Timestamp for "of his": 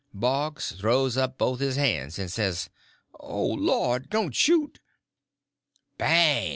1.57-1.75